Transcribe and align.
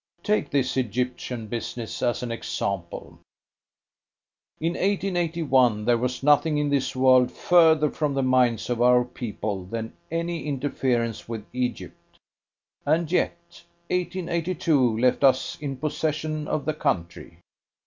Take 0.23 0.49
this 0.49 0.77
Egyptian 0.77 1.45
business 1.45 2.01
as 2.01 2.23
an 2.23 2.31
example. 2.31 3.19
In 4.59 4.71
1881 4.73 5.85
there 5.85 5.95
was 5.95 6.23
nothing 6.23 6.57
in 6.57 6.71
this 6.71 6.95
world 6.95 7.31
further 7.31 7.91
from 7.91 8.15
the 8.15 8.23
minds 8.23 8.67
of 8.71 8.81
our 8.81 9.05
people 9.05 9.63
than 9.63 9.93
any 10.09 10.47
interference 10.47 11.29
with 11.29 11.45
Egypt; 11.53 12.17
and 12.83 13.11
yet 13.11 13.37
1882 13.91 14.97
left 14.97 15.23
us 15.23 15.55
in 15.61 15.77
possession 15.77 16.47
of 16.47 16.65
the 16.65 16.73
country. 16.73 17.37